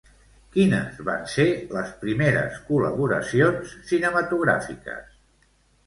Quines 0.53 1.01
van 1.09 1.27
ser 1.33 1.45
les 1.77 1.93
primeres 2.05 2.57
col·laboracions 2.73 3.79
cinematogràfiques? 3.95 5.19